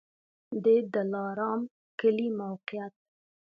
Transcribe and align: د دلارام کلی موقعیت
د 0.63 0.65
دلارام 0.93 1.61
کلی 1.99 2.27
موقعیت 2.39 2.93